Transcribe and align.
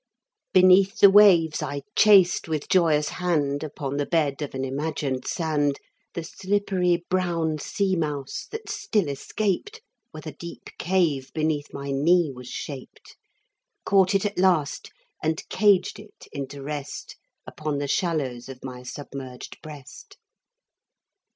Beneath 0.51 0.97
the 0.97 1.11
waves 1.11 1.61
I 1.61 1.83
chased 1.95 2.47
with 2.47 2.67
joyous 2.69 3.09
hand 3.09 3.63
Upon 3.63 3.97
the 3.97 4.05
bed 4.07 4.41
of 4.41 4.55
an 4.55 4.65
imagined 4.65 5.27
sand 5.27 5.77
The 6.15 6.23
slippery 6.23 7.05
brown 7.07 7.59
sea 7.59 7.95
mouse, 7.95 8.47
that 8.49 8.67
still 8.67 9.07
escaped, 9.07 9.79
Where 10.09 10.21
the 10.21 10.31
deep 10.31 10.69
cave 10.79 11.31
beneath 11.35 11.67
my 11.71 11.91
knee 11.91 12.31
was 12.31 12.47
shaped. 12.49 13.15
Caught 13.85 14.15
it 14.15 14.25
at 14.25 14.39
last 14.39 14.89
and 15.21 15.47
caged 15.49 15.99
it 15.99 16.27
into 16.31 16.63
rest 16.63 17.15
Upon 17.45 17.77
the 17.77 17.87
shallows 17.87 18.49
of 18.49 18.63
my 18.63 18.81
submerged 18.81 19.59
breast. 19.61 20.17